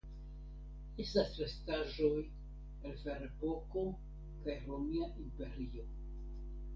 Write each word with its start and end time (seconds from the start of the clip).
Estas 1.03 1.35
restaĵoj 1.41 2.09
el 2.23 2.95
Ferepoko 3.03 3.83
kaj 4.47 4.55
Romia 4.65 5.11
Imperio. 5.25 5.85